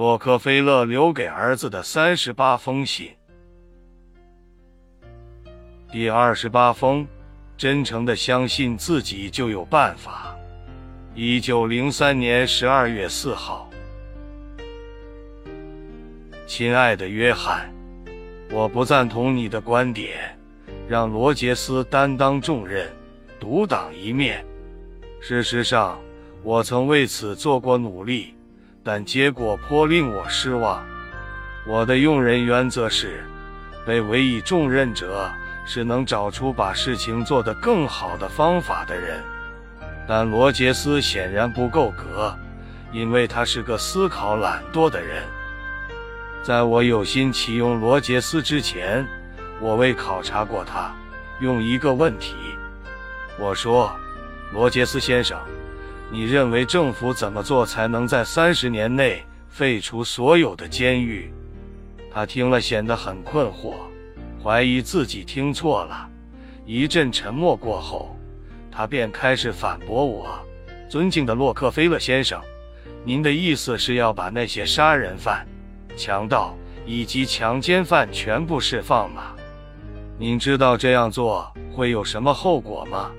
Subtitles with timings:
[0.00, 3.10] 洛克菲勒留给儿子的三十八封信，
[5.92, 7.06] 第二十八封：
[7.54, 10.34] 真诚的相信自己就有办法。
[11.14, 13.68] 一九零三年十二月四号，
[16.46, 17.70] 亲爱的约翰，
[18.50, 20.34] 我不赞同你的观点，
[20.88, 22.90] 让罗杰斯担当重任，
[23.38, 24.42] 独当一面。
[25.20, 26.00] 事实上，
[26.42, 28.34] 我曾为此做过努力。
[28.82, 30.84] 但结果颇令我失望。
[31.66, 33.22] 我的用人原则是，
[33.86, 35.30] 被委以重任者
[35.66, 39.22] 是能找出把事情做得更好的方法的人。
[40.08, 42.34] 但罗杰斯显然不够格，
[42.92, 45.22] 因为他是个思考懒惰的人。
[46.42, 49.06] 在我有心启用罗杰斯之前，
[49.60, 50.90] 我未考察过他。
[51.40, 52.34] 用一个问题，
[53.38, 53.94] 我说
[54.52, 55.38] ：“罗杰斯先生。”
[56.12, 61.32] 你认为政府怎么做才能在三十年内废除所有的监狱？
[62.12, 63.74] 他听了显得很困惑，
[64.42, 66.08] 怀疑自己听错了。
[66.66, 68.16] 一阵沉默过后，
[68.72, 70.36] 他便开始反驳我
[70.90, 72.40] ：“尊敬的洛克菲勒先生，
[73.04, 75.46] 您的意思是要把那些杀人犯、
[75.96, 79.32] 强盗以及强奸犯全部释放吗？
[80.18, 83.12] 您知道这样做会有什么后果吗？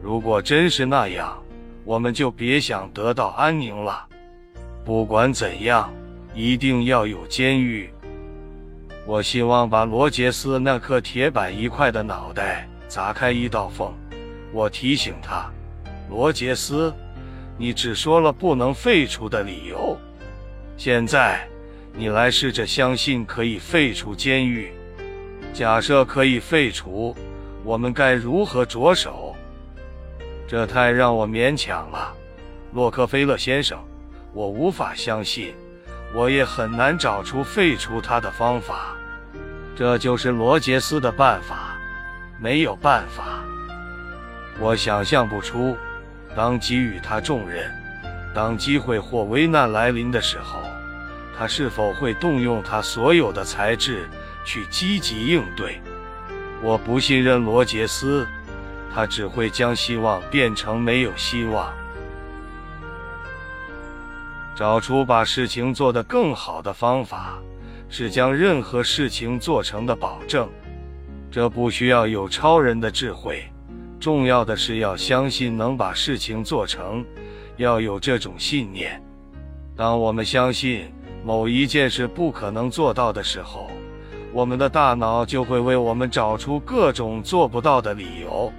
[0.00, 1.36] 如果真是那样，”
[1.84, 4.06] 我们就别想得到安宁了。
[4.84, 5.92] 不管怎样，
[6.34, 7.90] 一定要有监狱。
[9.06, 13.92] 我希望把罗杰斯那颗铁板一块的脑袋砸开一道缝。
[14.52, 15.50] 我提醒他
[16.08, 16.92] ：“罗杰斯，
[17.58, 19.96] 你只说了不能废除的理由。
[20.76, 21.46] 现在，
[21.94, 24.72] 你来试着相信可以废除监狱。
[25.52, 27.14] 假设可以废除，
[27.62, 29.22] 我们该如何着手？”
[30.46, 32.14] 这太让我勉强了，
[32.72, 33.78] 洛克菲勒先生，
[34.32, 35.54] 我无法相信，
[36.14, 38.94] 我也很难找出废除他的方法。
[39.74, 41.76] 这就是罗杰斯的办法，
[42.38, 43.42] 没有办法。
[44.60, 45.76] 我想象不出，
[46.36, 47.68] 当给予他重任，
[48.34, 50.60] 当机会或危难来临的时候，
[51.36, 54.08] 他是否会动用他所有的才智
[54.44, 55.80] 去积极应对。
[56.62, 58.26] 我不信任罗杰斯。
[58.94, 61.72] 他只会将希望变成没有希望。
[64.54, 67.38] 找出把事情做得更好的方法，
[67.88, 70.48] 是将任何事情做成的保证。
[71.28, 73.44] 这不需要有超人的智慧，
[73.98, 77.04] 重要的是要相信能把事情做成，
[77.56, 79.02] 要有这种信念。
[79.76, 80.88] 当我们相信
[81.24, 83.68] 某一件事不可能做到的时候，
[84.32, 88.52] 我们的大脑就会为我们找出各种做不到的理由。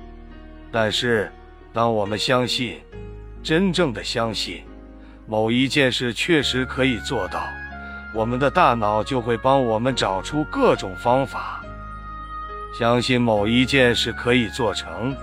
[0.75, 1.31] 但是，
[1.71, 2.81] 当我们相信，
[3.41, 4.61] 真正的相信，
[5.25, 7.47] 某一件事确实可以做到，
[8.13, 11.63] 我们的大脑就会帮我们找出各种方法。
[12.77, 15.15] 相信某一件事可以做成，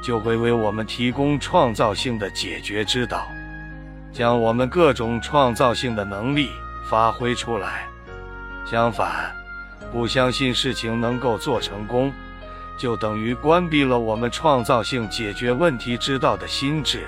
[0.00, 3.26] 就会为我们提供创造性的解决之道，
[4.12, 6.48] 将我们各种创造性的能力
[6.88, 7.88] 发挥出来。
[8.64, 9.34] 相反，
[9.90, 12.12] 不相信事情能够做成功。
[12.76, 17.06] 就等于关闭了我们创造性解决问题之道的心智，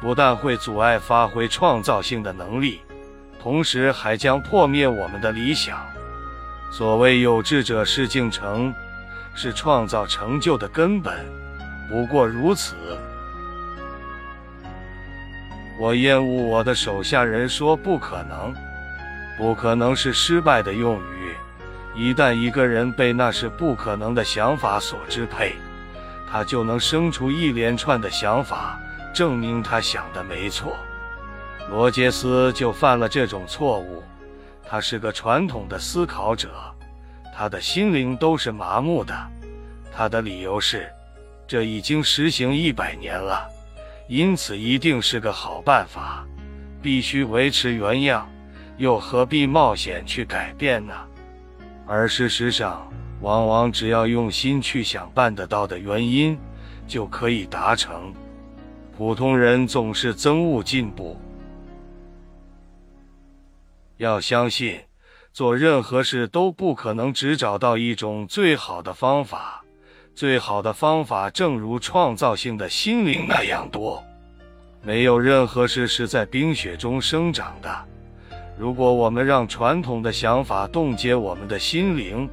[0.00, 2.80] 不但会阻碍发挥创造性的能力，
[3.40, 5.78] 同时还将破灭我们的理想。
[6.70, 8.74] 所谓有志者事竟成，
[9.34, 11.14] 是创造成就的根本，
[11.88, 12.74] 不过如此。
[15.78, 18.54] 我厌恶我的手下人说不可能，
[19.36, 21.23] 不可能是失败的用语。
[21.94, 25.54] 一旦一个人被那是不可能的想法所支配，
[26.30, 28.78] 他就能生出一连串的想法，
[29.14, 30.76] 证明他想的没错。
[31.70, 34.02] 罗杰斯就犯了这种错误。
[34.66, 36.50] 他是个传统的思考者，
[37.36, 39.14] 他的心灵都是麻木的。
[39.92, 40.90] 他的理由是，
[41.46, 43.46] 这已经实行一百年了，
[44.08, 46.26] 因此一定是个好办法，
[46.82, 48.28] 必须维持原样，
[48.78, 50.92] 又何必冒险去改变呢？
[51.86, 52.90] 而事实上，
[53.20, 56.38] 往往只要用心去想办得到的原因，
[56.86, 58.12] 就可以达成。
[58.96, 61.16] 普通人总是憎恶进步。
[63.96, 64.80] 要相信，
[65.32, 69.62] 做任何事都不可能只找到一种最好的方法。
[70.14, 74.02] 最好的方法，正如创造性的心灵那样多。
[74.80, 77.84] 没有任何事是在冰雪中生长的。
[78.56, 82.28] 如果我们让传统的想法冻结我们的心灵，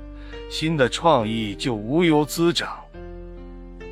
[0.52, 2.70] 新的创意就无由滋长。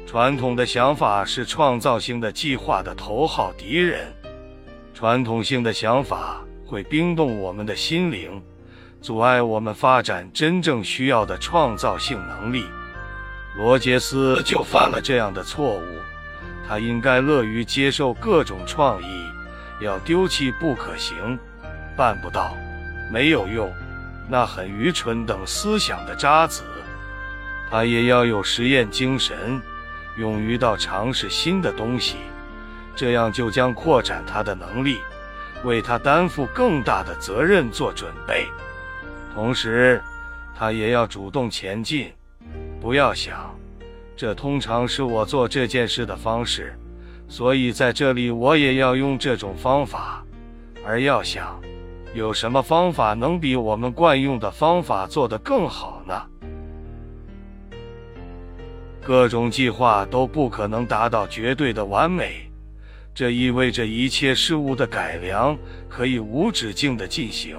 [0.06, 4.14] 传统的想法是创造性的计划的头号敌人。
[4.94, 8.42] 传统性的想法会冰冻我们的心灵，
[9.02, 12.66] 阻碍我们发展真正需要的创造性能力。
[13.58, 15.84] 罗杰斯就犯了这样的错误。
[16.68, 19.26] 他应该乐于接受各种创意，
[19.81, 21.40] 要丢弃不可行、
[22.00, 22.56] 办不到、
[23.12, 23.69] 没有用、
[24.30, 26.63] 那很愚蠢等思想的渣子。
[27.69, 29.62] 他也要有实验精神，
[30.18, 32.16] 勇于到尝试新的东西，
[32.96, 35.00] 这样就将扩展他的能力，
[35.66, 38.48] 为他担负更大的责任做准备。
[39.36, 40.02] 同时，
[40.57, 42.13] 他也要主动前进，
[42.80, 43.54] 不要想。
[44.16, 46.74] 这通常是我做这件事的方式，
[47.28, 50.24] 所以在这里我也要用这种方法。
[50.86, 51.60] 而要想，
[52.14, 56.22] 有什么方法能比我们惯用的方法做得更好呢？
[59.02, 62.52] 各种计划都不可能达到绝对的完美，
[63.14, 65.58] 这意味着一切事物的改良
[65.88, 67.58] 可以无止境地进行。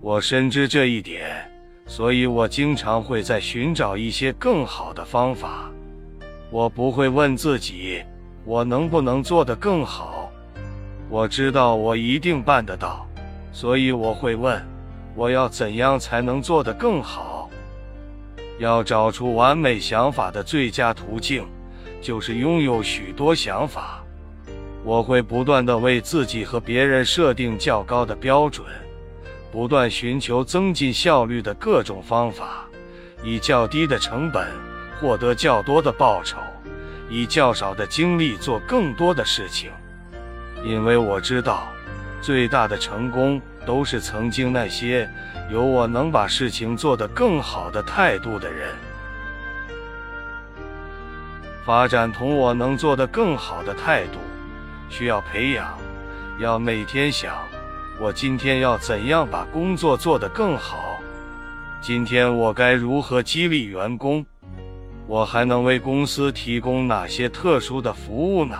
[0.00, 1.48] 我深知这一点。
[1.84, 5.70] 所以我经常会在寻找一些更好的方法。
[6.48, 8.02] 我不会问自己，
[8.44, 10.30] 我能不能做得更好。
[11.10, 13.06] 我知道我一定办得到，
[13.52, 14.60] 所以我会问，
[15.14, 17.48] 我要怎样才能做得更好？
[18.58, 21.46] 要找出完美想法的最佳途径，
[22.00, 24.02] 就是拥有许多想法。
[24.84, 28.66] 我会不断地为自己和别人设定较高的标准。
[29.52, 32.64] 不断寻求增进效率的各种方法，
[33.22, 34.48] 以较低的成本
[34.98, 36.38] 获得较多的报酬，
[37.10, 39.70] 以较少的精力做更多的事情。
[40.64, 41.68] 因为我知道，
[42.22, 45.10] 最大的成功都是曾经那些
[45.50, 48.74] 有我能把事情做得更好的态度的人。
[51.64, 54.18] 发展同我能做得更好的态度，
[54.88, 55.76] 需要培养，
[56.38, 57.34] 要每天想。
[58.00, 60.98] 我今天要怎样把工作做得更好？
[61.80, 64.24] 今天我该如何激励员工？
[65.06, 68.56] 我还能为公司提供哪些特殊的服务呢？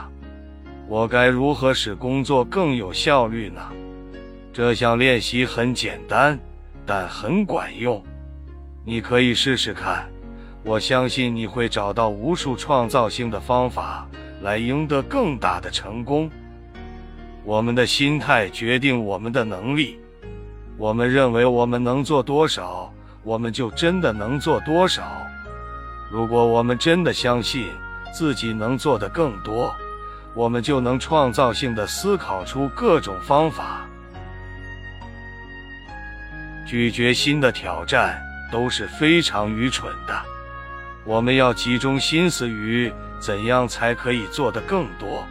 [0.92, 3.62] 我该如何使工作更有效率呢？
[4.52, 6.38] 这项练习很简单，
[6.84, 8.04] 但很管用。
[8.84, 10.06] 你可以试试看。
[10.62, 14.06] 我相信你会找到无数创造性的方法
[14.42, 16.30] 来赢得更大的成功。
[17.42, 19.98] 我们的心态决定我们的能力。
[20.76, 22.92] 我们认为我们能做多少，
[23.22, 25.02] 我们就真的能做多少。
[26.10, 27.64] 如果我们真的相信
[28.12, 29.74] 自己能做得更多，
[30.34, 33.86] 我们就能创造性的思考出各种方法。
[36.66, 38.20] 拒绝新的挑战
[38.50, 40.22] 都是非常愚蠢的。
[41.04, 45.26] 我们要集中心思于怎样才可以做得更多，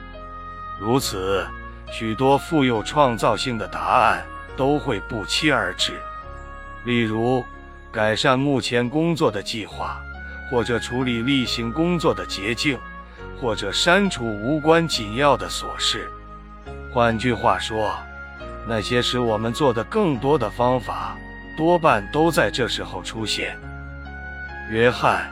[0.79, 1.47] 如此。
[1.93, 4.23] 许多富有创造性的答案
[4.55, 5.99] 都会不期而至，
[6.85, 7.43] 例如
[7.91, 10.01] 改善目前工作的计划，
[10.49, 12.79] 或者处理例行工作的捷径，
[13.41, 16.07] 或者删除无关紧要的琐事。
[16.93, 17.91] 换句话说，
[18.67, 21.17] 那些使我们做的更多的方法，
[21.57, 23.57] 多半都在这时候出现。
[24.69, 25.31] 约翰，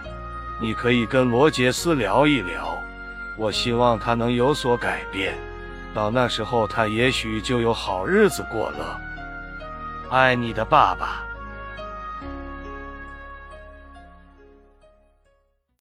[0.59, 2.75] 你可以跟罗杰斯聊一聊，
[3.38, 5.35] 我希望他能有所改变。
[5.94, 9.00] 到那时候，他也许就有好日子过了。
[10.09, 11.28] 爱你的爸爸。